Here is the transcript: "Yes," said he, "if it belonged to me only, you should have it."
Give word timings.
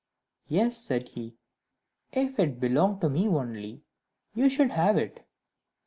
"Yes," 0.47 0.77
said 0.77 1.09
he, 1.09 1.37
"if 2.11 2.39
it 2.39 2.59
belonged 2.59 3.01
to 3.01 3.09
me 3.11 3.27
only, 3.27 3.83
you 4.33 4.49
should 4.49 4.71
have 4.71 4.97
it." 4.97 5.27